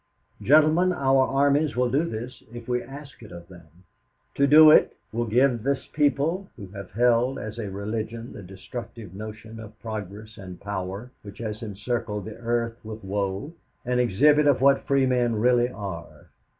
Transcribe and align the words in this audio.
"'Gentlemen, 0.41 0.91
our 0.93 1.27
armies 1.27 1.75
will 1.75 1.91
do 1.91 2.05
this 2.09 2.41
if 2.51 2.67
we 2.67 2.81
ask 2.81 3.21
it 3.21 3.31
of 3.31 3.47
them. 3.49 3.67
To 4.33 4.47
do 4.47 4.71
it 4.71 4.97
will 5.13 5.27
give 5.27 5.61
this 5.61 5.85
people 5.93 6.49
who 6.55 6.69
have 6.69 6.89
held 6.93 7.37
as 7.37 7.59
a 7.59 7.69
religion 7.69 8.33
the 8.33 8.41
destructive 8.41 9.13
notion 9.13 9.59
of 9.59 9.79
progress 9.79 10.39
and 10.39 10.59
power 10.59 11.11
which 11.21 11.37
has 11.37 11.61
encircled 11.61 12.25
the 12.25 12.37
earth 12.37 12.79
with 12.83 13.03
woe, 13.03 13.53
an 13.85 13.99
exhibit 13.99 14.47
of 14.47 14.59
what 14.59 14.87
free 14.87 15.05
men 15.05 15.35
really 15.35 15.69
are. 15.69 16.31